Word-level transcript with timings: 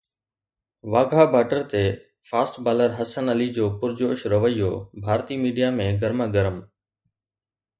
Wagah 0.93 1.25
border 1.33 1.61
تي 1.71 1.83
fast 2.29 2.55
bowler 2.65 2.89
Hasan 2.99 3.25
Ali 3.33 3.47
جو 3.57 3.65
پرجوش 3.79 4.19
رويو 4.33 4.71
ڀارتي 5.03 5.35
ميڊيا 5.43 5.69
۾ 5.83 5.87
گرما 6.01 6.25
گرم 6.35 6.57